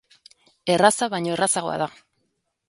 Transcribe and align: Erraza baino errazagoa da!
Erraza 0.75 1.09
baino 1.15 1.35
errazagoa 1.35 1.77
da! 1.83 1.89